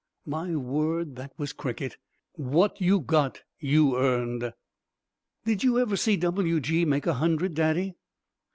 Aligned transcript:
My 0.25 0.55
word, 0.55 1.15
that 1.17 1.31
was 1.37 1.53
cricket. 1.53 1.97
What 2.33 2.81
you 2.81 3.01
got 3.01 3.43
you 3.59 3.95
earned." 3.99 4.51
"Did 5.45 5.63
you 5.63 5.77
ever 5.79 5.95
see 5.95 6.17
W. 6.17 6.59
G. 6.59 6.85
make 6.85 7.05
a 7.05 7.13
hundred, 7.13 7.53
Daddy?" 7.53 7.93